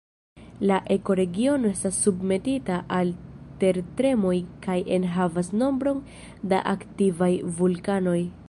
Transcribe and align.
La 0.69 0.77
ekoregiono 0.93 1.69
estas 1.73 1.99
submetita 2.05 2.79
al 2.97 3.11
tertremoj 3.65 4.35
kaj 4.67 4.79
enhavas 4.99 5.55
nombron 5.63 6.05
da 6.55 6.65
aktivaj 6.77 7.33
vulkanoj. 7.61 8.21